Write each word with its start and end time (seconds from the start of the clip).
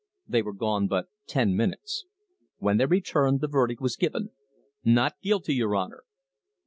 They 0.27 0.41
were 0.41 0.55
gone 0.55 0.87
but 0.87 1.09
ten 1.27 1.55
minutes. 1.55 2.05
When 2.57 2.77
they 2.77 2.87
returned, 2.87 3.39
the 3.39 3.47
verdict 3.47 3.81
was 3.81 3.95
given: 3.95 4.31
"Not 4.83 5.21
guilty, 5.21 5.53
your 5.53 5.77
Honour!" 5.77 6.01